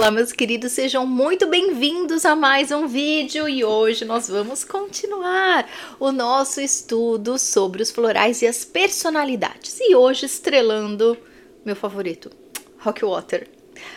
[0.00, 5.68] Olá, meus queridos, sejam muito bem-vindos a mais um vídeo e hoje nós vamos continuar
[6.00, 9.78] o nosso estudo sobre os florais e as personalidades.
[9.78, 11.18] E hoje estrelando
[11.66, 12.30] meu favorito,
[12.78, 13.46] Rockwater.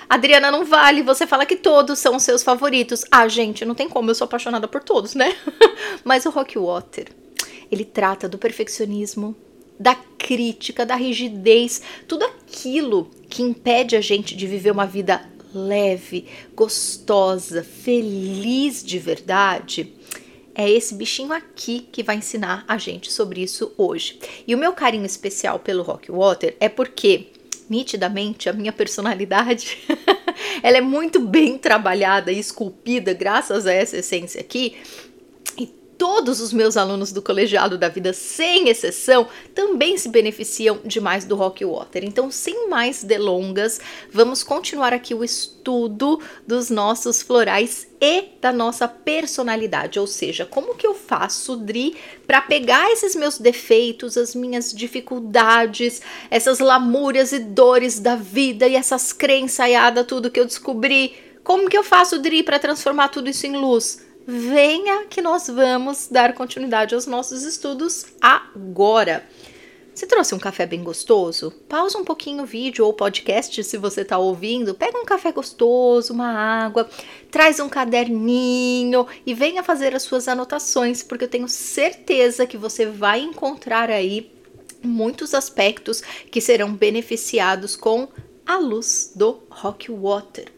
[0.10, 3.06] Adriana, não vale, você fala que todos são seus favoritos.
[3.10, 5.34] Ah, gente, não tem como, eu sou apaixonada por todos, né?
[6.04, 7.08] Mas o Rockwater,
[7.72, 9.34] ele trata do perfeccionismo,
[9.80, 16.26] da crítica, da rigidez, tudo aquilo que impede a gente de viver uma vida leve,
[16.56, 19.94] gostosa, feliz de verdade.
[20.56, 24.20] É esse bichinho aqui que vai ensinar a gente sobre isso hoje.
[24.48, 27.28] E o meu carinho especial pelo Rockwater é porque,
[27.70, 29.78] nitidamente, a minha personalidade
[30.62, 34.76] ela é muito bem trabalhada e esculpida graças a essa essência aqui
[35.98, 41.36] todos os meus alunos do colegiado da vida, sem exceção, também se beneficiam demais do
[41.36, 42.04] Rock Water.
[42.04, 43.80] Então, sem mais delongas,
[44.12, 50.76] vamos continuar aqui o estudo dos nossos florais e da nossa personalidade, ou seja, como
[50.76, 51.96] que eu faço, Dri,
[52.28, 58.76] para pegar esses meus defeitos, as minhas dificuldades, essas lamúrias e dores da vida e
[58.76, 59.68] essas crenças,
[60.06, 64.02] tudo que eu descobri, como que eu faço, Dri, para transformar tudo isso em luz?
[64.26, 69.28] Venha que nós vamos dar continuidade aos nossos estudos agora.
[69.94, 71.52] Você trouxe um café bem gostoso?
[71.70, 74.74] Pausa um pouquinho o vídeo ou podcast se você está ouvindo.
[74.74, 76.90] Pega um café gostoso, uma água,
[77.30, 82.88] traz um caderninho e venha fazer as suas anotações, porque eu tenho certeza que você
[82.88, 84.32] vai encontrar aí
[84.82, 86.02] muitos aspectos
[86.32, 88.08] que serão beneficiados com
[88.48, 90.52] a luz do Rock Water.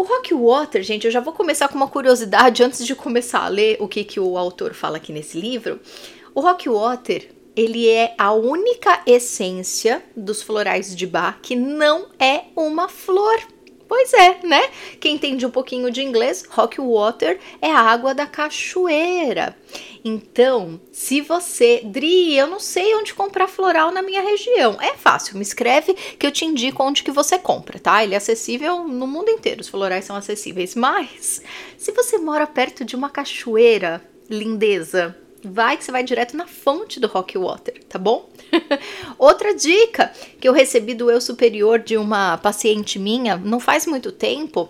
[0.00, 3.48] O Rock Water, gente, eu já vou começar com uma curiosidade antes de começar a
[3.48, 5.78] ler o que, que o autor fala aqui nesse livro.
[6.34, 12.44] O Rock Water, ele é a única essência dos florais de Bach que não é
[12.56, 13.40] uma flor.
[13.90, 14.70] Pois é, né?
[15.00, 19.56] Quem entende um pouquinho de inglês, rock water é a água da cachoeira.
[20.04, 24.80] Então, se você, Dri, eu não sei onde comprar floral na minha região.
[24.80, 28.04] É fácil, me escreve que eu te indico onde que você compra, tá?
[28.04, 30.76] Ele é acessível no mundo inteiro, os florais são acessíveis.
[30.76, 31.42] Mas,
[31.76, 34.00] se você mora perto de uma cachoeira,
[34.30, 38.30] lindeza, vai que você vai direto na fonte do Rock Water, tá bom?
[39.18, 44.12] Outra dica que eu recebi do eu superior de uma paciente minha não faz muito
[44.12, 44.68] tempo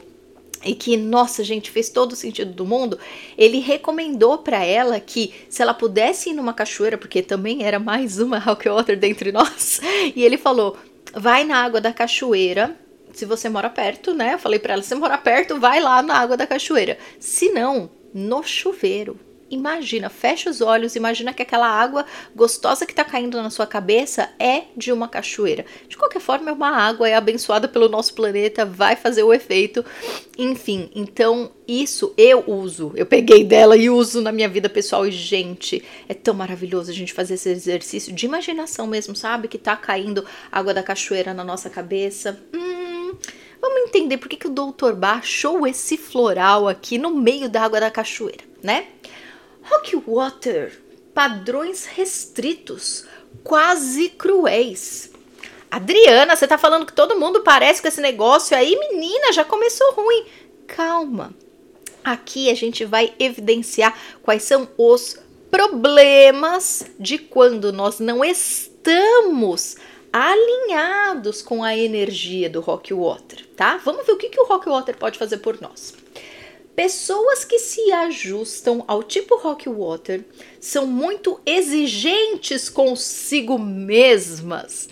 [0.65, 2.99] e que, nossa, gente, fez todo o sentido do mundo.
[3.37, 8.19] Ele recomendou para ela que se ela pudesse ir numa cachoeira, porque também era mais
[8.19, 9.81] uma Rock Water dentre nós,
[10.15, 10.77] e ele falou:
[11.15, 12.77] vai na água da cachoeira.
[13.13, 14.35] Se você mora perto, né?
[14.35, 16.99] Eu falei para ela: se mora perto, vai lá na água da cachoeira.
[17.19, 19.19] Se não, no chuveiro
[19.51, 24.31] imagina, fecha os olhos, imagina que aquela água gostosa que está caindo na sua cabeça
[24.39, 25.67] é de uma cachoeira.
[25.89, 29.85] De qualquer forma, é uma água, é abençoada pelo nosso planeta, vai fazer o efeito.
[30.39, 32.93] Enfim, então isso eu uso.
[32.95, 35.07] Eu peguei dela e uso na minha vida pessoal.
[35.07, 39.49] E, gente, é tão maravilhoso a gente fazer esse exercício de imaginação mesmo, sabe?
[39.49, 42.41] Que tá caindo água da cachoeira na nossa cabeça.
[42.55, 42.71] Hum.
[43.61, 44.95] Vamos entender por que, que o Dr.
[44.95, 48.87] Bar achou esse floral aqui no meio da água da cachoeira, né?
[49.63, 50.81] Rockwater,
[51.15, 53.05] padrões restritos,
[53.43, 55.11] quase cruéis.
[55.71, 58.77] Adriana, você tá falando que todo mundo parece com esse negócio aí?
[58.77, 60.27] Menina, já começou ruim.
[60.67, 61.33] Calma.
[62.03, 65.19] Aqui a gente vai evidenciar quais são os
[65.51, 69.77] problemas de quando nós não estamos
[70.13, 73.77] alinhados com a energia do Rockwater, tá?
[73.85, 75.95] Vamos ver o que, que o Rockwater pode fazer por nós.
[76.75, 80.25] Pessoas que se ajustam ao tipo rock water
[80.61, 84.89] são muito exigentes consigo mesmas.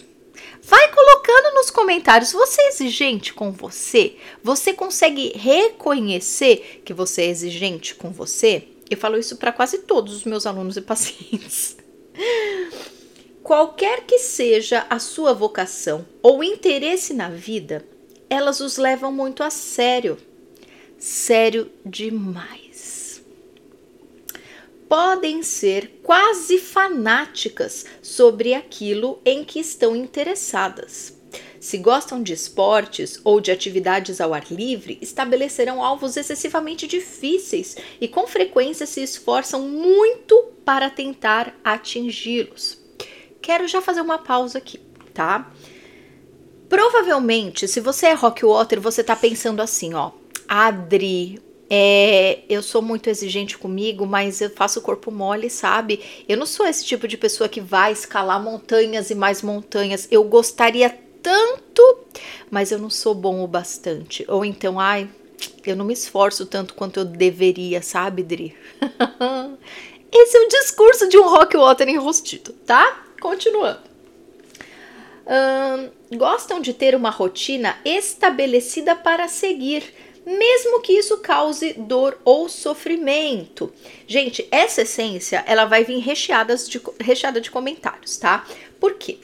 [0.63, 4.17] Vai colocando nos comentários, você é exigente com você?
[4.43, 8.69] Você consegue reconhecer que você é exigente com você?
[8.91, 11.77] Eu falo isso para quase todos os meus alunos e pacientes.
[13.43, 17.87] Qualquer que seja a sua vocação ou interesse na vida,
[18.29, 20.19] elas os levam muito a sério
[20.99, 23.23] sério demais.
[24.89, 31.17] Podem ser quase fanáticas sobre aquilo em que estão interessadas.
[31.61, 38.09] Se gostam de esportes ou de atividades ao ar livre, estabelecerão alvos excessivamente difíceis e
[38.09, 42.79] com frequência se esforçam muito para tentar atingi-los.
[43.43, 44.81] Quero já fazer uma pausa aqui,
[45.13, 45.53] tá?
[46.69, 50.13] Provavelmente, se você é rock water, você tá pensando assim, ó:
[50.49, 51.41] Adri,
[51.71, 56.01] é, eu sou muito exigente comigo, mas eu faço corpo mole, sabe?
[56.27, 60.09] Eu não sou esse tipo de pessoa que vai escalar montanhas e mais montanhas.
[60.11, 60.89] Eu gostaria
[61.23, 61.99] tanto,
[62.51, 64.25] mas eu não sou bom o bastante.
[64.29, 65.09] Ou então, ai,
[65.67, 68.57] eu não me esforço tanto quanto eu deveria, sabe, Dri?
[70.11, 73.05] Esse é o discurso de um rock water enrostido, tá?
[73.21, 73.81] Continuando.
[76.17, 79.85] gostam de ter uma rotina estabelecida para seguir,
[80.29, 83.73] mesmo que isso cause dor ou sofrimento.
[84.07, 88.47] Gente, essa essência ela vai vir recheadas de, recheada de comentários, tá?
[88.79, 89.19] Por quê?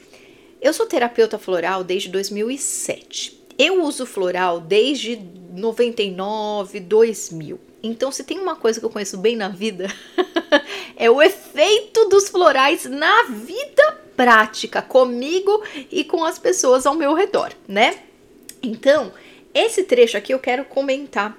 [0.59, 3.39] Eu sou terapeuta floral desde 2007.
[3.57, 5.15] Eu uso floral desde
[5.53, 7.59] 99, 2000.
[7.83, 9.87] Então, se tem uma coisa que eu conheço bem na vida,
[10.97, 17.13] é o efeito dos florais na vida prática, comigo e com as pessoas ao meu
[17.13, 17.99] redor, né?
[18.63, 19.13] Então,
[19.55, 21.35] esse trecho aqui eu quero comentar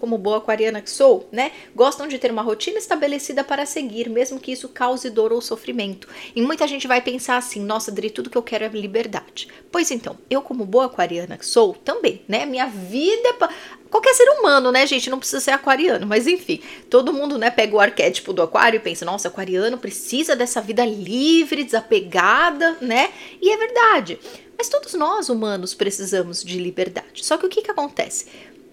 [0.00, 1.52] como boa aquariana que sou, né?
[1.76, 6.08] Gostam de ter uma rotina estabelecida para seguir, mesmo que isso cause dor ou sofrimento.
[6.34, 9.46] E muita gente vai pensar assim: nossa, Dri, tudo que eu quero é liberdade.
[9.70, 12.46] Pois então, eu, como boa aquariana que sou, também, né?
[12.46, 13.32] Minha vida é.
[13.34, 13.50] Pra...
[13.90, 15.10] Qualquer ser humano, né, gente?
[15.10, 18.80] Não precisa ser aquariano, mas enfim, todo mundo, né, pega o arquétipo do aquário e
[18.80, 23.10] pensa, nossa, aquariano precisa dessa vida livre, desapegada, né?
[23.42, 24.18] E é verdade.
[24.60, 27.24] Mas todos nós, humanos, precisamos de liberdade.
[27.24, 28.26] Só que o que, que acontece?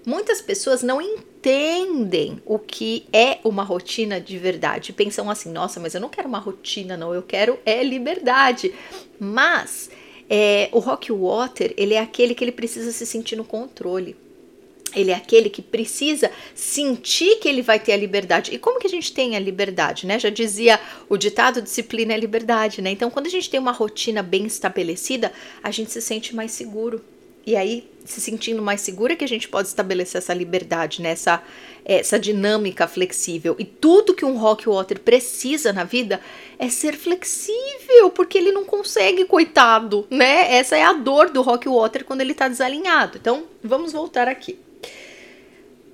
[0.05, 4.91] Muitas pessoas não entendem o que é uma rotina de verdade.
[4.91, 8.73] Pensam assim, nossa, mas eu não quero uma rotina, não, eu quero é liberdade.
[9.17, 9.89] Mas
[10.29, 14.17] é, o Rock Water, ele é aquele que ele precisa se sentir no controle.
[14.97, 18.53] Ele é aquele que precisa sentir que ele vai ter a liberdade.
[18.53, 20.17] E como que a gente tem a liberdade, né?
[20.17, 22.89] Já dizia o ditado, disciplina é liberdade, né?
[22.89, 27.01] Então, quando a gente tem uma rotina bem estabelecida, a gente se sente mais seguro.
[27.47, 31.11] E aí, se sentindo mais segura, que a gente pode estabelecer essa liberdade, né?
[31.11, 31.41] essa,
[31.85, 33.55] essa dinâmica flexível.
[33.57, 36.19] E tudo que um rock water precisa na vida
[36.59, 40.55] é ser flexível, porque ele não consegue, coitado, né?
[40.55, 43.17] Essa é a dor do rock water quando ele tá desalinhado.
[43.17, 44.59] Então, vamos voltar aqui.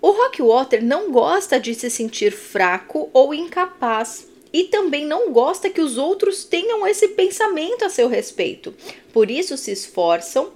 [0.03, 5.69] O rock water não gosta de se sentir fraco ou incapaz e também não gosta
[5.69, 8.75] que os outros tenham esse pensamento a seu respeito.
[9.13, 10.51] Por isso se esforçam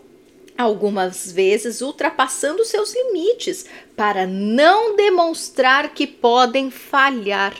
[0.58, 3.66] algumas vezes ultrapassando seus limites
[3.96, 7.56] para não demonstrar que podem falhar.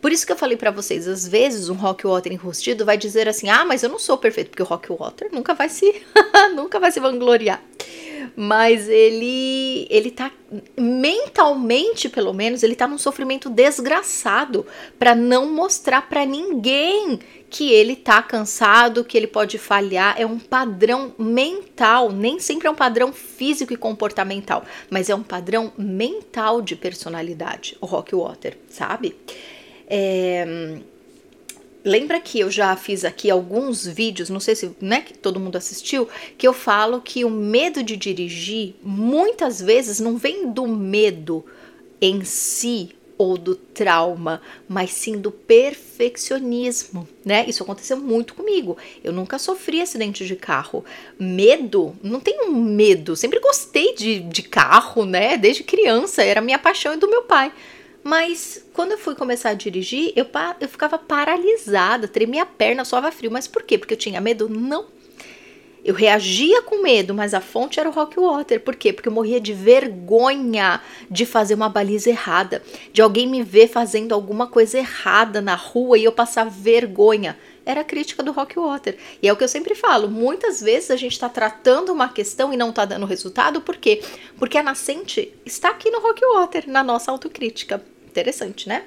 [0.00, 3.28] Por isso que eu falei para vocês, às vezes um rock water enrustido vai dizer
[3.28, 6.02] assim: "Ah, mas eu não sou perfeito", porque o rock water nunca vai se
[6.56, 7.62] nunca vai se vangloriar.
[8.36, 10.30] Mas ele ele tá
[10.76, 14.66] mentalmente, pelo menos, ele tá num sofrimento desgraçado
[14.98, 20.38] para não mostrar para ninguém que ele tá cansado, que ele pode falhar, é um
[20.38, 26.62] padrão mental, nem sempre é um padrão físico e comportamental, mas é um padrão mental
[26.62, 29.16] de personalidade, o Rock Water, sabe?
[29.88, 30.78] É,
[31.84, 35.56] lembra que eu já fiz aqui alguns vídeos, não sei se né, que todo mundo
[35.56, 41.44] assistiu, que eu falo que o medo de dirigir muitas vezes não vem do medo
[42.00, 42.90] em si
[43.20, 47.44] ou do trauma, mas sim do perfeccionismo, né?
[47.46, 48.78] Isso aconteceu muito comigo.
[49.04, 50.82] Eu nunca sofri acidente de carro.
[51.18, 51.94] Medo?
[52.02, 53.14] Não tenho medo.
[53.14, 55.36] Sempre gostei de, de carro, né?
[55.36, 56.22] Desde criança.
[56.22, 57.52] Era minha paixão e do meu pai.
[58.02, 60.26] Mas quando eu fui começar a dirigir, eu,
[60.58, 63.30] eu ficava paralisada, tremia a perna, suava frio.
[63.30, 63.76] Mas por quê?
[63.76, 64.48] Porque eu tinha medo?
[64.48, 64.86] Não
[65.84, 68.60] eu reagia com medo, mas a fonte era o Rock Water.
[68.60, 68.90] Por quê?
[68.90, 70.80] Porque eu morria de vergonha
[71.10, 75.98] de fazer uma baliza errada, de alguém me ver fazendo alguma coisa errada na rua
[75.98, 77.38] e eu passar vergonha.
[77.66, 78.96] Era a crítica do Rock Water.
[79.22, 82.50] E é o que eu sempre falo: muitas vezes a gente está tratando uma questão
[82.50, 84.02] e não está dando resultado, por quê?
[84.38, 87.82] Porque a nascente está aqui no Rock Water, na nossa autocrítica.
[88.10, 88.84] Interessante, né?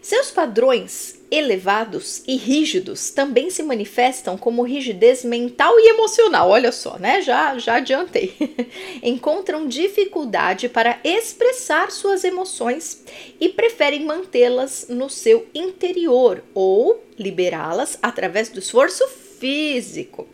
[0.00, 6.50] Seus padrões elevados e rígidos também se manifestam como rigidez mental e emocional.
[6.50, 7.20] Olha só, né?
[7.20, 8.34] Já já adiantei.
[9.02, 13.02] Encontram dificuldade para expressar suas emoções
[13.40, 19.06] e preferem mantê-las no seu interior ou liberá-las através do esforço
[19.38, 20.28] físico.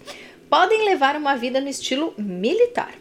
[0.50, 2.94] Podem levar uma vida no estilo militar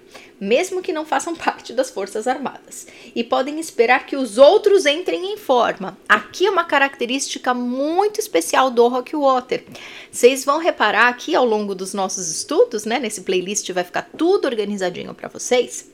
[0.43, 5.33] mesmo que não façam parte das Forças Armadas, e podem esperar que os outros entrem
[5.33, 5.97] em forma.
[6.07, 9.63] Aqui é uma característica muito especial do Rockwater.
[10.12, 13.00] Vocês vão reparar aqui ao longo dos nossos estudos, né?
[13.00, 15.91] Nesse playlist vai ficar tudo organizadinho para vocês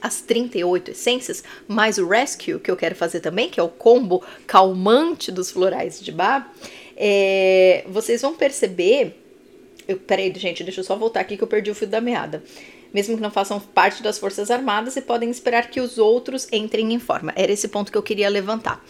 [0.00, 4.20] as 38 essências, mais o Rescue, que eu quero fazer também, que é o combo
[4.48, 6.52] calmante dos florais de bar,
[6.96, 9.16] é, vocês vão perceber.
[9.86, 12.42] Eu, peraí, gente, deixa eu só voltar aqui que eu perdi o fio da meada
[12.92, 16.92] mesmo que não façam parte das Forças Armadas e podem esperar que os outros entrem
[16.92, 17.32] em forma.
[17.36, 18.84] Era esse ponto que eu queria levantar.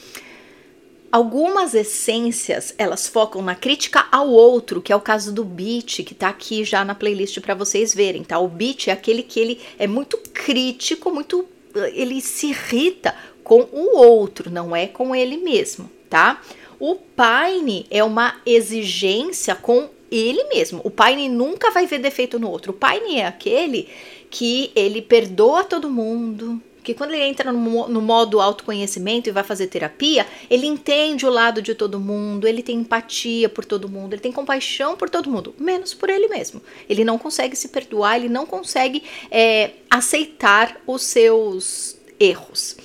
[1.11, 6.15] Algumas essências, elas focam na crítica ao outro, que é o caso do Beat, que
[6.15, 8.39] tá aqui já na playlist para vocês verem, tá?
[8.39, 11.47] O Beat é aquele que ele é muito crítico, muito
[11.93, 16.41] ele se irrita com o outro, não é com ele mesmo, tá?
[16.81, 20.81] O Paine é uma exigência com ele mesmo.
[20.85, 22.73] O Paine nunca vai ver defeito no outro.
[22.73, 23.89] O Paine é aquele
[24.31, 29.43] que ele perdoa todo mundo, que quando ele entra no, no, modo autoconhecimento e vai
[29.43, 34.15] fazer terapia, ele entende o lado de todo mundo, ele tem empatia por todo mundo,
[34.15, 36.61] ele tem compaixão por todo mundo, menos por ele mesmo.
[36.89, 42.77] Ele não consegue se perdoar, ele não consegue é, aceitar os seus erros.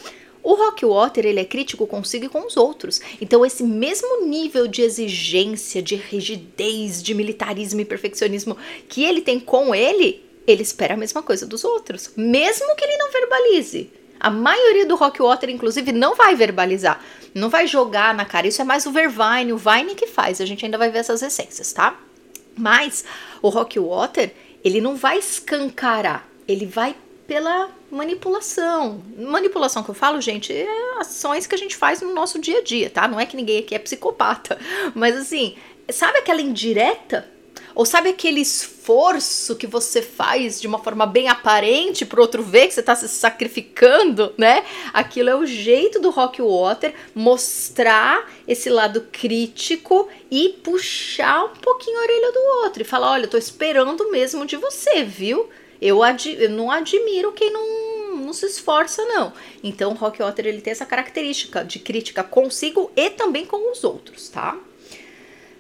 [0.48, 3.02] O Rockwater ele é crítico consigo e com os outros.
[3.20, 8.56] Então esse mesmo nível de exigência, de rigidez, de militarismo e perfeccionismo
[8.88, 12.96] que ele tem com ele, ele espera a mesma coisa dos outros, mesmo que ele
[12.96, 13.92] não verbalize.
[14.18, 17.04] A maioria do Rockwater, inclusive, não vai verbalizar,
[17.36, 18.48] não vai jogar na cara.
[18.48, 20.40] Isso é mais o Vervine, o Vine que faz.
[20.40, 22.00] A gente ainda vai ver essas essências, tá?
[22.58, 23.04] Mas
[23.42, 24.32] o Rockwater,
[24.64, 26.96] ele não vai escancarar, ele vai
[27.28, 29.04] pela manipulação.
[29.18, 30.68] Manipulação que eu falo, gente, é
[30.98, 33.08] ações que a gente faz no nosso dia a dia, tá?
[33.08, 34.58] Não é que ninguém aqui é psicopata,
[34.96, 35.56] mas assim,
[35.90, 37.28] sabe aquela indireta
[37.76, 42.42] ou sabe aquele esforço que você faz de uma forma bem aparente para o outro
[42.42, 44.66] ver que você está se sacrificando, né?
[44.92, 52.00] Aquilo é o jeito do Rock Water mostrar esse lado crítico e puxar um pouquinho
[52.00, 55.48] a orelha do outro e falar: olha, eu tô esperando mesmo de você, viu?
[55.82, 56.00] Eu,
[56.38, 59.34] eu não admiro quem não, não se esforça, não.
[59.64, 63.84] Então, o Rock Water ele tem essa característica de crítica consigo e também com os
[63.84, 64.58] outros, tá?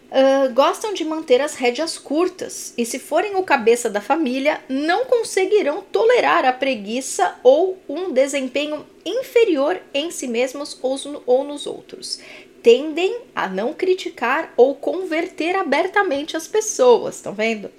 [0.08, 5.04] Uh, gostam de manter as rédeas curtas e, se forem o cabeça da família, não
[5.04, 12.22] conseguirão tolerar a preguiça ou um desempenho inferior em si mesmos ou, ou nos outros.
[12.64, 17.70] Tendem a não criticar ou converter abertamente as pessoas, estão vendo?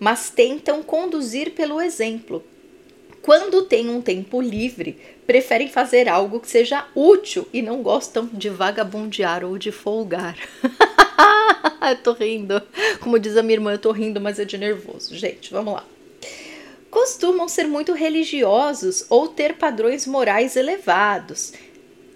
[0.00, 2.42] Mas tentam conduzir pelo exemplo.
[3.20, 8.48] Quando têm um tempo livre, preferem fazer algo que seja útil e não gostam de
[8.48, 10.36] vagabundear ou de folgar.
[11.90, 12.62] eu tô rindo.
[13.00, 15.14] Como diz a minha irmã, eu tô rindo, mas é de nervoso.
[15.14, 15.84] Gente, vamos lá.
[16.90, 21.52] Costumam ser muito religiosos ou ter padrões morais elevados.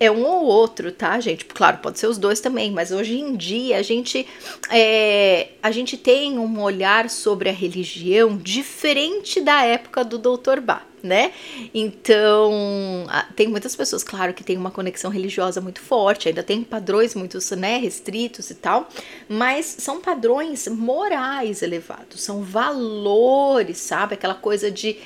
[0.05, 1.47] É um ou outro, tá, gente?
[1.47, 4.27] Claro, pode ser os dois também, mas hoje em dia a gente,
[4.71, 10.61] é, a gente tem um olhar sobre a religião diferente da época do Dr.
[10.61, 11.33] Bach né?
[11.75, 13.07] Então,
[13.37, 17.39] tem muitas pessoas, claro, que tem uma conexão religiosa muito forte, ainda tem padrões muito
[17.57, 18.89] né, restritos e tal,
[19.29, 24.15] mas são padrões morais elevados, são valores, sabe?
[24.15, 24.97] Aquela coisa de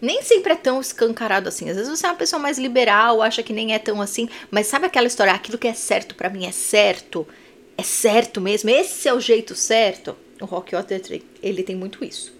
[0.00, 1.68] nem sempre é tão escancarado assim.
[1.68, 4.66] Às vezes você é uma pessoa mais liberal, acha que nem é tão assim, mas
[4.66, 7.26] sabe aquela história, aquilo que é certo para mim é certo,
[7.76, 10.16] é certo mesmo, esse é o jeito certo?
[10.40, 12.34] O Rock Otter, ele tem muito isso.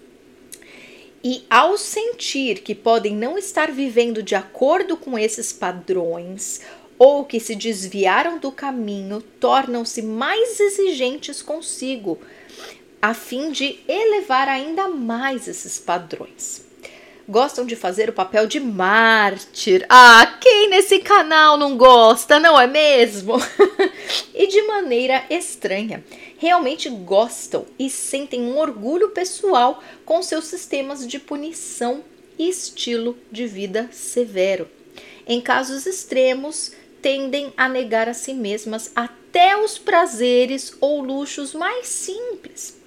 [1.23, 6.61] E ao sentir que podem não estar vivendo de acordo com esses padrões
[6.97, 12.19] ou que se desviaram do caminho, tornam-se mais exigentes consigo,
[13.01, 16.65] a fim de elevar ainda mais esses padrões.
[17.29, 19.85] Gostam de fazer o papel de mártir.
[19.89, 23.33] Ah, quem nesse canal não gosta, não é mesmo?
[24.33, 26.03] e de maneira estranha
[26.37, 32.01] realmente gostam e sentem um orgulho pessoal com seus sistemas de punição
[32.39, 34.69] e estilo de vida severo.
[35.27, 41.87] Em casos extremos, tendem a negar a si mesmas até os prazeres ou luxos mais
[41.87, 42.77] simples.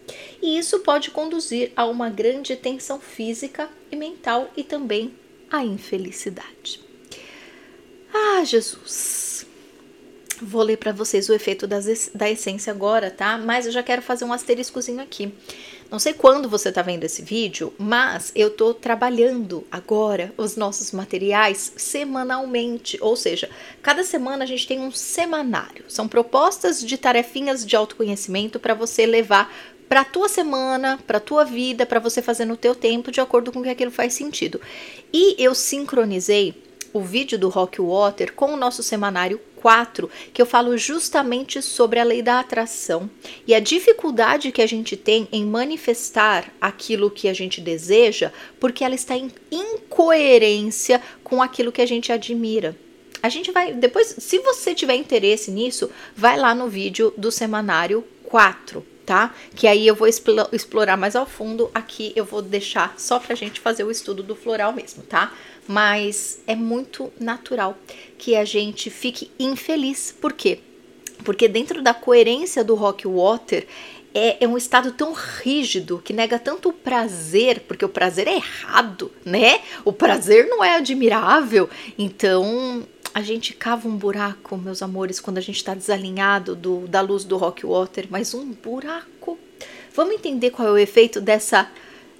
[0.43, 5.13] E isso pode conduzir a uma grande tensão física e mental e também
[5.51, 6.81] a infelicidade.
[8.13, 9.47] Ah, Jesus!
[10.43, 13.37] Vou ler para vocês o efeito das, da essência agora, tá?
[13.37, 15.35] Mas eu já quero fazer um asteriscozinho aqui.
[15.91, 20.93] Não sei quando você tá vendo esse vídeo, mas eu tô trabalhando agora os nossos
[20.93, 23.51] materiais semanalmente, ou seja,
[23.83, 25.85] cada semana a gente tem um semanário.
[25.89, 29.53] São propostas de tarefinhas de autoconhecimento para você levar
[29.91, 33.61] para tua semana, para tua vida, para você fazer no teu tempo, de acordo com
[33.61, 34.61] que aquilo faz sentido.
[35.13, 36.55] E eu sincronizei
[36.93, 41.99] o vídeo do Rock Water com o nosso semanário 4, que eu falo justamente sobre
[41.99, 43.11] a lei da atração
[43.45, 48.31] e a dificuldade que a gente tem em manifestar aquilo que a gente deseja,
[48.61, 52.77] porque ela está em incoerência com aquilo que a gente admira.
[53.21, 58.05] A gente vai depois, se você tiver interesse nisso, vai lá no vídeo do semanário
[58.23, 59.35] 4, tá?
[59.57, 61.69] Que aí eu vou explorar mais ao fundo.
[61.75, 65.33] Aqui eu vou deixar só pra gente fazer o estudo do floral mesmo, tá?
[65.69, 67.79] mas é muito natural
[68.19, 70.13] que a gente fique infeliz.
[70.21, 70.59] Por quê?
[71.25, 73.67] porque dentro da coerência do rock water
[74.13, 78.35] é, é, um estado tão rígido que nega tanto o prazer, porque o prazer é
[78.35, 79.61] errado, né?
[79.85, 81.71] O prazer não é admirável.
[81.97, 87.01] Então a gente cava um buraco, meus amores, quando a gente está desalinhado do, da
[87.01, 89.39] luz do rock water, mas um buraco.
[89.95, 91.71] Vamos entender qual é o efeito dessa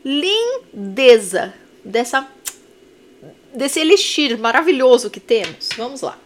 [0.05, 1.55] lindeza,
[1.85, 2.29] dessa
[3.55, 5.71] desse elixir maravilhoso que temos.
[5.77, 6.19] Vamos lá.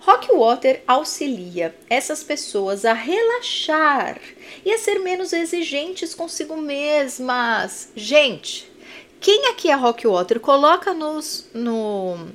[0.00, 4.20] Rock Water auxilia essas pessoas a relaxar
[4.62, 7.88] e a ser menos exigentes consigo mesmas.
[7.96, 8.70] Gente,
[9.18, 10.38] quem aqui é Rock Water?
[10.40, 12.28] Coloca nos, no,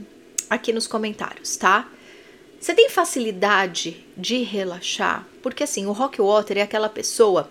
[0.50, 1.88] aqui nos comentários, tá?
[2.60, 5.26] Você tem facilidade de relaxar?
[5.42, 7.50] Porque assim, o Rock Water é aquela pessoa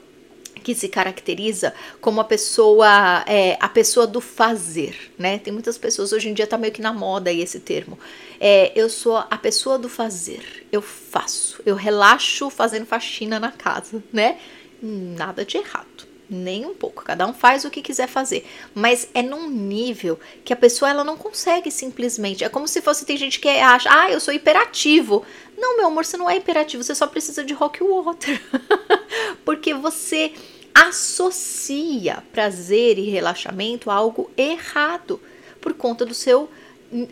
[0.58, 5.38] que se caracteriza como a pessoa é, a pessoa do fazer, né?
[5.38, 7.98] Tem muitas pessoas hoje em dia tá meio que na moda aí esse termo.
[8.40, 10.66] É, eu sou a pessoa do fazer.
[10.70, 14.38] Eu faço, eu relaxo fazendo faxina na casa, né?
[14.82, 17.04] Nada de errado, nem um pouco.
[17.04, 21.04] Cada um faz o que quiser fazer, mas é num nível que a pessoa ela
[21.04, 22.44] não consegue simplesmente.
[22.44, 25.24] É como se fosse tem gente que acha, ah, eu sou hiperativo.
[25.56, 28.40] Não, meu amor, você não é hiperativo, você só precisa de rock water.
[29.44, 30.32] Porque você
[30.74, 35.20] associa prazer e relaxamento a algo errado
[35.60, 36.48] por conta do seu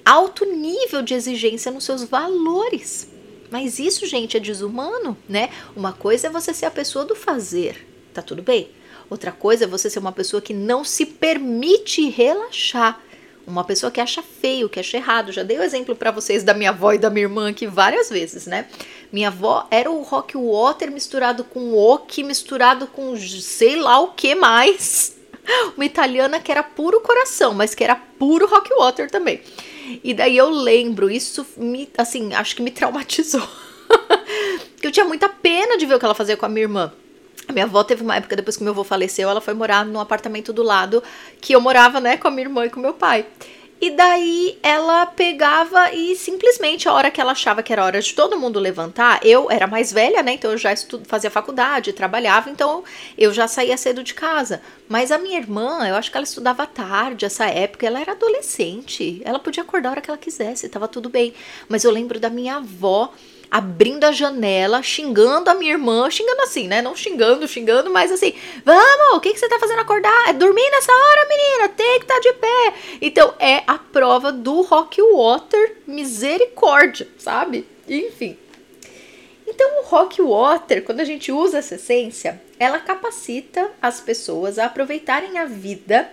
[0.04, 3.08] alto nível de exigência nos seus valores.
[3.50, 5.50] Mas isso, gente, é desumano, né?
[5.74, 8.70] Uma coisa é você ser a pessoa do fazer, tá tudo bem?
[9.08, 13.00] Outra coisa é você ser uma pessoa que não se permite relaxar.
[13.46, 15.30] Uma pessoa que acha feio, que acha errado.
[15.30, 18.10] Já dei o exemplo para vocês da minha avó e da minha irmã aqui várias
[18.10, 18.66] vezes, né?
[19.12, 24.34] Minha avó era o rock water misturado com oak, misturado com sei lá o que
[24.34, 25.16] mais.
[25.76, 29.40] Uma italiana que era puro coração, mas que era puro rock water também.
[30.02, 33.46] E daí eu lembro, isso me, assim, acho que me traumatizou.
[34.82, 36.92] eu tinha muita pena de ver o que ela fazia com a minha irmã.
[37.48, 40.00] A minha avó teve uma época, depois que meu avô faleceu, ela foi morar no
[40.00, 41.02] apartamento do lado
[41.40, 43.26] que eu morava, né, com a minha irmã e com meu pai.
[43.78, 48.14] E daí ela pegava e simplesmente a hora que ela achava que era hora de
[48.14, 50.32] todo mundo levantar, eu era mais velha, né?
[50.32, 52.82] Então eu já estudo, fazia faculdade, trabalhava, então
[53.18, 54.62] eu já saía cedo de casa.
[54.88, 59.20] Mas a minha irmã, eu acho que ela estudava tarde, essa época, ela era adolescente.
[59.26, 61.34] Ela podia acordar a hora que ela quisesse, tava tudo bem.
[61.68, 63.12] Mas eu lembro da minha avó
[63.50, 66.82] abrindo a janela, xingando a minha irmã, xingando assim, né?
[66.82, 70.28] Não xingando, xingando, mas assim, vamos, o que, que você tá fazendo acordar?
[70.28, 72.74] É dormir nessa hora, menina, tem que estar tá de pé.
[73.00, 77.66] Então é a prova do Rock Water misericórdia, sabe?
[77.88, 78.36] Enfim.
[79.46, 84.66] Então o Rock Water, quando a gente usa essa essência, ela capacita as pessoas a
[84.66, 86.10] aproveitarem a vida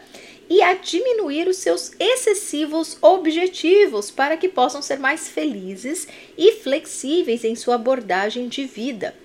[0.50, 7.44] e a diminuir os seus excessivos objetivos para que possam ser mais felizes e flexíveis
[7.44, 9.16] em sua abordagem de vida.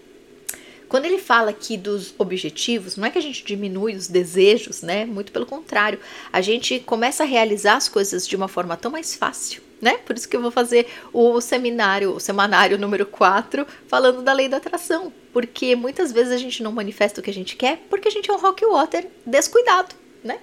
[0.88, 5.04] Quando ele fala aqui dos objetivos, não é que a gente diminui os desejos, né?
[5.04, 6.00] Muito pelo contrário,
[6.32, 9.98] a gente começa a realizar as coisas de uma forma tão mais fácil, né?
[9.98, 14.48] Por isso que eu vou fazer o seminário, o semanário número 4, falando da lei
[14.48, 18.08] da atração, porque muitas vezes a gente não manifesta o que a gente quer porque
[18.08, 20.38] a gente é um rock water descuidado, né?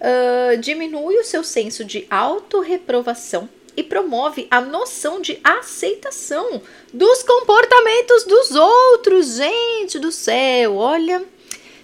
[0.00, 6.60] Uh, diminui o seu senso de autorreprovação e promove a noção de aceitação
[6.92, 9.36] dos comportamentos dos outros.
[9.36, 11.24] Gente do céu, olha.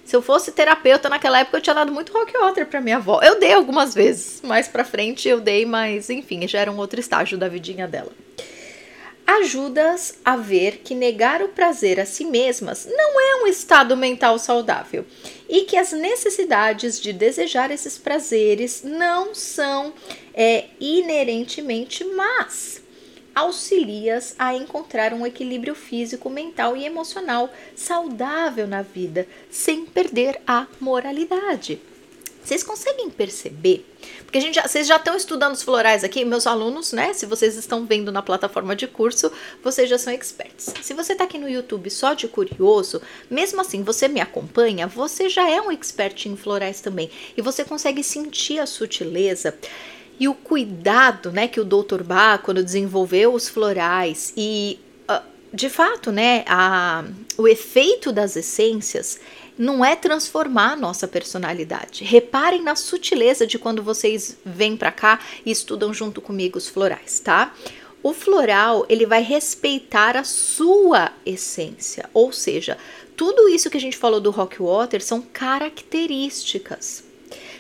[0.04, 3.20] Se eu fosse terapeuta naquela época, eu tinha dado muito rock water pra minha avó.
[3.22, 7.00] Eu dei algumas vezes, mais pra frente eu dei, mas enfim, já era um outro
[7.00, 8.12] estágio da vidinha dela
[9.26, 14.38] ajudas a ver que negar o prazer a si mesmas não é um estado mental
[14.38, 15.04] saudável
[15.48, 19.92] e que as necessidades de desejar esses prazeres não são
[20.32, 22.80] é, inerentemente más.
[23.34, 30.66] Auxilias a encontrar um equilíbrio físico, mental e emocional saudável na vida, sem perder a
[30.80, 31.78] moralidade.
[32.46, 33.84] Vocês conseguem perceber?
[34.22, 37.12] Porque a gente já, vocês já estão estudando os florais aqui, meus alunos, né?
[37.12, 39.32] Se vocês estão vendo na plataforma de curso,
[39.64, 40.72] vocês já são experts.
[40.80, 45.28] Se você está aqui no YouTube só de curioso, mesmo assim você me acompanha, você
[45.28, 47.10] já é um expert em florais também.
[47.36, 49.52] E você consegue sentir a sutileza
[50.20, 52.04] e o cuidado, né, que o Dr.
[52.04, 54.78] Bach, quando desenvolveu os florais e
[55.10, 55.20] uh,
[55.52, 57.04] de fato, né, a,
[57.36, 59.18] o efeito das essências
[59.58, 62.04] não é transformar a nossa personalidade.
[62.04, 67.20] Reparem na sutileza de quando vocês vêm para cá e estudam junto comigo os florais,
[67.20, 67.54] tá?
[68.02, 72.78] O floral, ele vai respeitar a sua essência, ou seja,
[73.16, 77.02] tudo isso que a gente falou do rock water são características.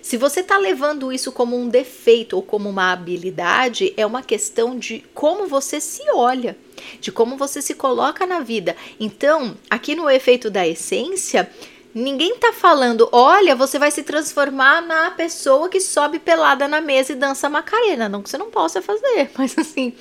[0.02, 4.78] Se você está levando isso como um defeito ou como uma habilidade, é uma questão
[4.78, 6.56] de como você se olha,
[7.00, 8.76] de como você se coloca na vida.
[9.00, 11.50] Então, aqui no efeito da essência,
[11.96, 17.12] ninguém tá falando, olha, você vai se transformar na pessoa que sobe pelada na mesa
[17.12, 18.06] e dança macarena.
[18.06, 19.94] Não que você não possa fazer, mas assim,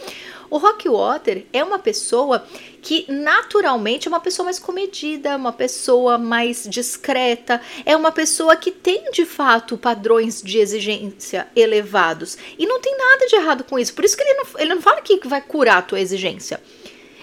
[0.50, 2.46] o Rockwater é uma pessoa
[2.82, 8.72] que naturalmente é uma pessoa mais comedida, uma pessoa mais discreta, é uma pessoa que
[8.72, 12.38] tem de fato padrões de exigência elevados.
[12.60, 13.94] E não tem nada de errado com isso.
[13.94, 16.62] Por isso que ele não, ele não fala que vai curar a tua exigência.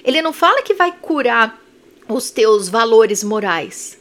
[0.03, 1.61] Ele não fala que vai curar
[2.09, 4.01] os teus valores morais.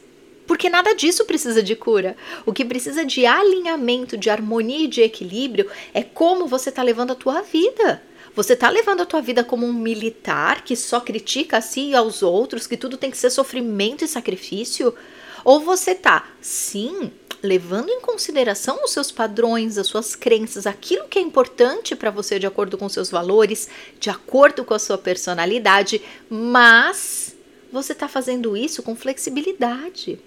[0.52, 2.14] Porque nada disso precisa de cura.
[2.44, 7.12] O que precisa de alinhamento, de harmonia e de equilíbrio é como você está levando
[7.12, 8.02] a tua vida.
[8.36, 11.94] Você tá levando a tua vida como um militar que só critica a si e
[11.94, 14.94] aos outros, que tudo tem que ser sofrimento e sacrifício?
[15.42, 17.10] Ou você tá, sim,
[17.42, 22.38] levando em consideração os seus padrões, as suas crenças, aquilo que é importante para você
[22.38, 27.34] de acordo com seus valores, de acordo com a sua personalidade, mas
[27.72, 30.20] você está fazendo isso com flexibilidade.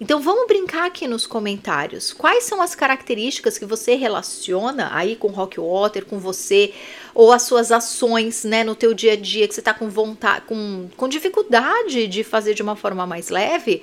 [0.00, 2.10] Então vamos brincar aqui nos comentários.
[2.10, 6.72] Quais são as características que você relaciona aí com Rockwater, com você,
[7.14, 10.46] ou as suas ações, né, no teu dia a dia que você está com vontade,
[10.46, 13.82] com, com dificuldade de fazer de uma forma mais leve?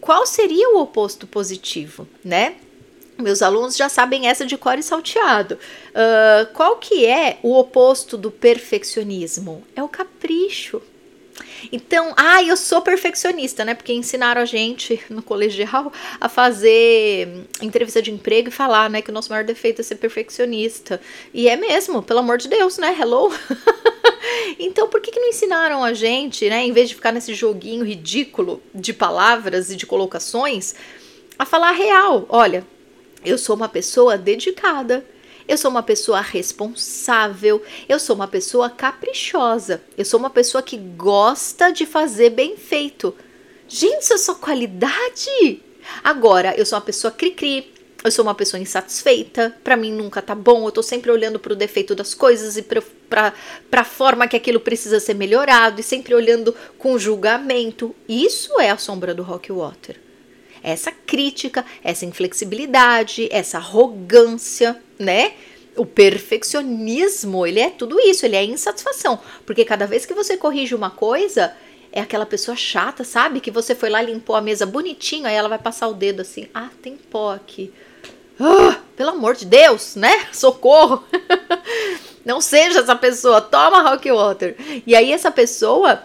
[0.00, 2.54] Qual seria o oposto positivo, né?
[3.18, 5.58] Meus alunos já sabem essa de cor e salteado.
[5.88, 9.64] Uh, qual que é o oposto do perfeccionismo?
[9.74, 10.80] É o capricho.
[11.72, 13.74] Então, ah, eu sou perfeccionista, né?
[13.74, 19.10] Porque ensinaram a gente no colegial a fazer entrevista de emprego e falar, né, que
[19.10, 21.00] o nosso maior defeito é ser perfeccionista.
[21.32, 22.96] E é mesmo, pelo amor de Deus, né?
[22.98, 23.32] Hello.
[24.58, 27.84] então, por que, que não ensinaram a gente, né, em vez de ficar nesse joguinho
[27.84, 30.74] ridículo de palavras e de colocações,
[31.38, 32.26] a falar real?
[32.28, 32.66] Olha,
[33.24, 35.04] eu sou uma pessoa dedicada
[35.48, 40.76] eu sou uma pessoa responsável, eu sou uma pessoa caprichosa, eu sou uma pessoa que
[40.76, 43.14] gosta de fazer bem feito.
[43.68, 45.62] Gente, isso é só qualidade?
[46.02, 50.34] Agora, eu sou uma pessoa cri-cri, eu sou uma pessoa insatisfeita, para mim nunca tá
[50.34, 53.32] bom, eu tô sempre olhando pro defeito das coisas e pra,
[53.70, 57.94] pra forma que aquilo precisa ser melhorado e sempre olhando com julgamento.
[58.08, 60.06] Isso é a sombra do Rock Water
[60.66, 65.32] essa crítica, essa inflexibilidade, essa arrogância, né?
[65.76, 69.18] O perfeccionismo, ele é tudo isso, ele é insatisfação.
[69.44, 71.54] Porque cada vez que você corrige uma coisa,
[71.92, 73.40] é aquela pessoa chata, sabe?
[73.40, 76.48] Que você foi lá, limpou a mesa bonitinho, aí ela vai passar o dedo assim:
[76.54, 77.72] ah, tem pó aqui.
[78.38, 80.26] Ah, pelo amor de Deus, né?
[80.32, 81.04] Socorro!
[82.24, 84.56] Não seja essa pessoa, toma rock water.
[84.86, 86.02] E aí essa pessoa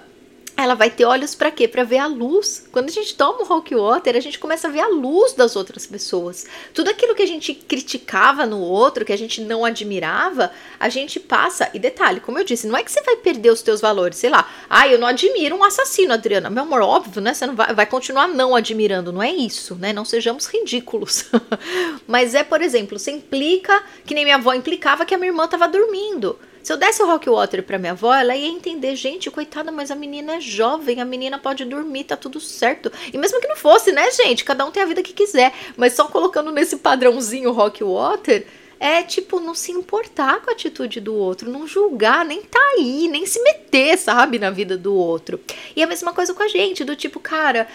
[0.62, 1.67] ela vai ter olhos para quê?
[1.67, 2.67] Para ver a luz.
[2.71, 5.56] Quando a gente toma o Rock Water, a gente começa a ver a luz das
[5.56, 6.45] outras pessoas.
[6.74, 11.19] Tudo aquilo que a gente criticava no outro, que a gente não admirava, a gente
[11.19, 11.69] passa.
[11.74, 14.30] E detalhe, como eu disse, não é que você vai perder os teus valores, sei
[14.30, 14.50] lá.
[14.69, 16.50] Ah, eu não admiro um assassino, Adriana.
[16.50, 17.34] Meu amor, óbvio, né?
[17.34, 19.91] Você não vai, vai continuar não admirando, não é isso, né?
[19.93, 21.26] Não sejamos ridículos.
[22.08, 25.45] Mas é, por exemplo, você implica, que nem minha avó implicava que a minha irmã
[25.45, 26.38] estava dormindo.
[26.63, 29.89] Se eu desse o Rock Water pra minha avó, ela ia entender, gente, coitada, mas
[29.89, 32.91] a menina é jovem, a menina pode dormir, tá tudo certo.
[33.12, 34.43] E mesmo que não fosse, né, gente?
[34.43, 35.54] Cada um tem a vida que quiser.
[35.76, 38.45] Mas só colocando nesse padrãozinho Rock Water,
[38.80, 43.08] é tipo não se importar com a atitude do outro, não julgar, nem tá aí,
[43.08, 45.39] nem se meter, sabe, na vida do outro.
[45.76, 47.67] E a mesma coisa com a gente, do tipo, cara,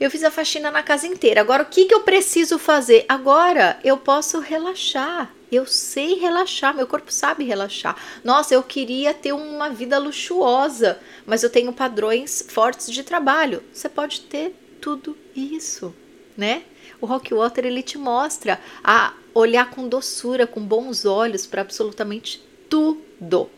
[0.00, 1.42] eu fiz a faxina na casa inteira.
[1.42, 3.04] Agora o que, que eu preciso fazer?
[3.06, 5.30] Agora eu posso relaxar.
[5.52, 7.96] Eu sei relaxar, meu corpo sabe relaxar.
[8.24, 13.62] Nossa, eu queria ter uma vida luxuosa, mas eu tenho padrões fortes de trabalho.
[13.72, 15.94] Você pode ter tudo isso,
[16.36, 16.62] né?
[17.00, 22.42] O Rock Water ele te mostra a olhar com doçura, com bons olhos para absolutamente
[22.68, 23.50] tudo.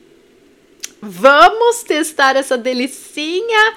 [1.00, 3.74] Vamos testar essa delicinha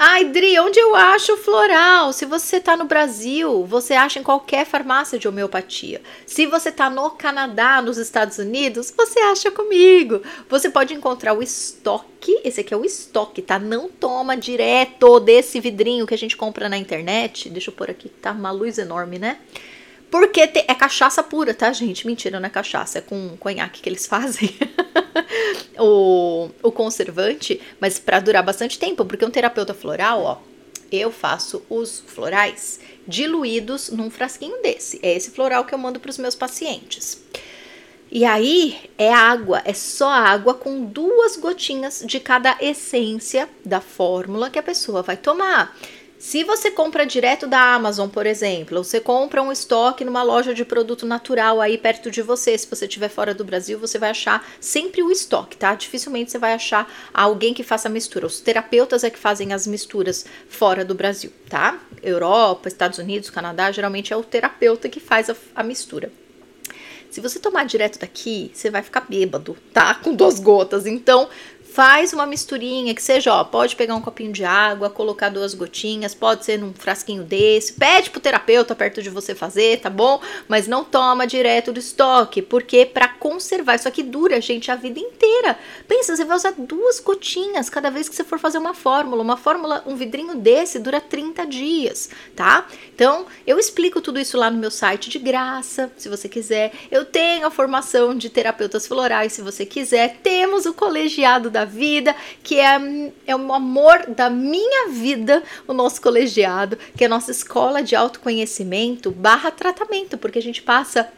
[0.00, 2.12] Ai, Dri, onde eu acho floral?
[2.12, 6.00] Se você está no Brasil, você acha em qualquer farmácia de homeopatia.
[6.24, 10.22] Se você está no Canadá, nos Estados Unidos, você acha comigo.
[10.48, 13.58] Você pode encontrar o estoque, esse aqui é o estoque, tá?
[13.58, 17.50] Não toma direto desse vidrinho que a gente compra na internet.
[17.50, 19.38] Deixa eu pôr aqui, tá uma luz enorme, né?
[20.10, 22.06] Porque te, é cachaça pura, tá, gente?
[22.06, 24.56] Mentira, não é cachaça, é com conhaque que eles fazem.
[25.78, 30.38] o, o conservante, mas para durar bastante tempo, porque um terapeuta floral, ó,
[30.90, 34.98] eu faço os florais diluídos num frasquinho desse.
[35.02, 37.22] É esse floral que eu mando para os meus pacientes.
[38.10, 44.48] E aí é água, é só água com duas gotinhas de cada essência da fórmula
[44.48, 45.76] que a pessoa vai tomar.
[46.18, 50.64] Se você compra direto da Amazon, por exemplo, você compra um estoque numa loja de
[50.64, 54.44] produto natural aí perto de você, se você estiver fora do Brasil, você vai achar
[54.60, 55.76] sempre o estoque, tá?
[55.76, 58.26] Dificilmente você vai achar alguém que faça mistura.
[58.26, 61.78] Os terapeutas é que fazem as misturas fora do Brasil, tá?
[62.02, 66.10] Europa, Estados Unidos, Canadá, geralmente é o terapeuta que faz a, a mistura.
[67.10, 69.94] Se você tomar direto daqui, você vai ficar bêbado, tá?
[69.94, 70.84] Com duas gotas.
[70.84, 71.28] Então,
[71.72, 76.14] faz uma misturinha que seja, ó, pode pegar um copinho de água, colocar duas gotinhas,
[76.14, 80.20] pode ser num frasquinho desse, pede pro terapeuta perto de você fazer, tá bom?
[80.48, 84.98] Mas não toma direto do estoque, porque para conservar isso aqui dura, gente, a vida
[84.98, 85.58] inteira.
[85.86, 89.22] Pensa, você vai usar duas gotinhas cada vez que você for fazer uma fórmula.
[89.22, 92.66] Uma fórmula, um vidrinho desse dura 30 dias, tá?
[92.94, 96.72] Então, eu explico tudo isso lá no meu site de graça, se você quiser.
[96.90, 100.18] Eu tenho a formação de terapeutas florais, se você quiser.
[100.22, 106.00] Temos o colegiado da vida, que é, é o amor da minha vida, o nosso
[106.00, 111.08] colegiado, que é a nossa escola de autoconhecimento barra tratamento, porque a gente passa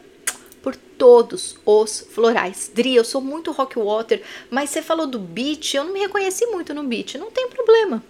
[0.61, 2.71] por todos os florais.
[2.73, 6.45] Dri, eu sou muito rock water, mas você falou do beach, eu não me reconheci
[6.45, 8.03] muito no beach, não tem problema.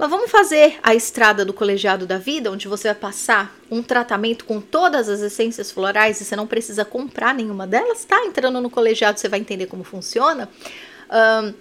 [0.00, 4.46] Mas vamos fazer a estrada do colegiado da vida, onde você vai passar um tratamento
[4.46, 8.24] com todas as essências florais e você não precisa comprar nenhuma delas, tá?
[8.24, 10.48] Entrando no colegiado você vai entender como funciona.
[11.10, 11.54] Um,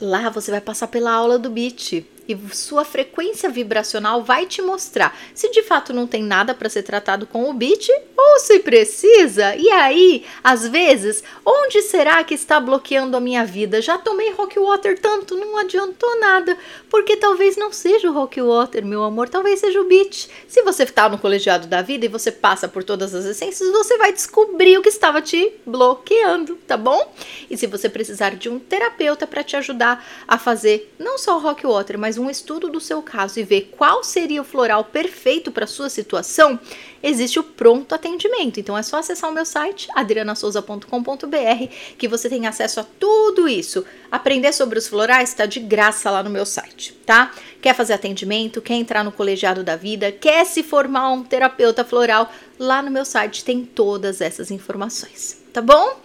[0.00, 5.18] lá você vai passar pela aula do beat e sua frequência vibracional vai te mostrar
[5.34, 9.54] se de fato não tem nada para ser tratado com o beat ou se precisa.
[9.56, 13.80] E aí, às vezes, onde será que está bloqueando a minha vida?
[13.80, 16.56] Já tomei rock water tanto, não adiantou nada,
[16.88, 20.28] porque talvez não seja o rock water, meu amor, talvez seja o beat.
[20.46, 23.96] Se você está no colegiado da vida e você passa por todas as essências, você
[23.96, 27.12] vai descobrir o que estava te bloqueando, tá bom?
[27.48, 31.40] E se você precisar de um terapeuta para te ajudar a fazer não só o
[31.40, 35.50] rock water, mas um estudo do seu caso e ver qual seria o floral perfeito
[35.50, 36.58] para sua situação,
[37.02, 38.60] existe o pronto atendimento.
[38.60, 43.84] Então é só acessar o meu site adrianasouza.com.br que você tem acesso a tudo isso.
[44.10, 47.32] Aprender sobre os florais está de graça lá no meu site, tá?
[47.60, 52.30] Quer fazer atendimento, quer entrar no colegiado da vida, quer se formar um terapeuta floral,
[52.58, 55.96] lá no meu site tem todas essas informações, tá bom?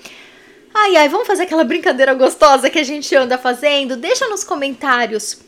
[0.78, 3.96] Ai, ai, vamos fazer aquela brincadeira gostosa que a gente anda fazendo?
[3.96, 5.40] Deixa nos comentários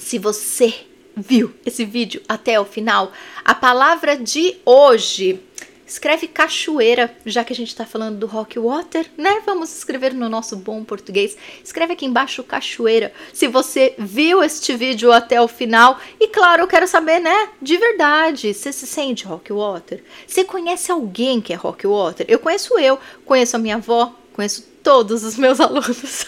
[0.00, 0.74] se você
[1.16, 3.12] viu esse vídeo até o final.
[3.44, 5.40] A palavra de hoje.
[5.86, 9.42] Escreve cachoeira, já que a gente está falando do rock water, né?
[9.44, 11.36] Vamos escrever no nosso bom português.
[11.64, 15.98] Escreve aqui embaixo cachoeira, se você viu este vídeo até o final.
[16.20, 17.48] E claro, eu quero saber, né?
[17.60, 20.04] De verdade, você se sente rock water?
[20.28, 22.24] Você conhece alguém que é rock water?
[22.28, 26.24] Eu conheço eu, conheço a minha avó, conheço todos os meus alunos.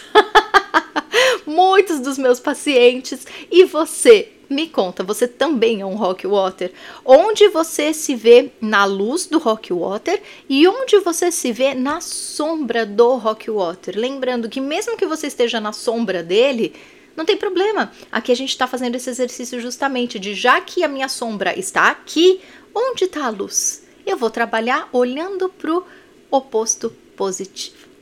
[1.53, 3.25] Muitos dos meus pacientes.
[3.51, 4.29] E você?
[4.49, 6.71] Me conta, você também é um rock water?
[7.03, 12.01] Onde você se vê na luz do rock water e onde você se vê na
[12.01, 13.97] sombra do rock water?
[13.97, 16.75] Lembrando que mesmo que você esteja na sombra dele,
[17.15, 17.91] não tem problema.
[18.11, 21.89] Aqui a gente está fazendo esse exercício justamente de já que a minha sombra está
[21.89, 22.41] aqui,
[22.75, 23.83] onde está a luz?
[24.05, 25.83] Eu vou trabalhar olhando para o
[26.29, 27.92] oposto positivo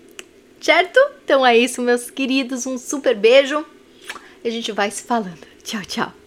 [0.61, 0.99] certo?
[1.25, 2.65] Então é isso, meus queridos.
[2.65, 3.65] Um super beijo.
[4.43, 5.45] E a gente vai se falando.
[5.63, 6.20] Tchau, tchau.